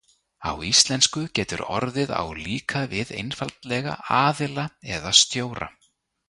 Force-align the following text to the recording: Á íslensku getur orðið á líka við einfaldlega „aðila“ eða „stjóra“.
Á 0.49 0.51
íslensku 0.69 1.21
getur 1.39 1.61
orðið 1.75 2.13
á 2.21 2.23
líka 2.39 2.81
við 2.95 3.13
einfaldlega 3.19 3.95
„aðila“ 4.23 4.65
eða 4.97 5.13
„stjóra“. 5.21 5.71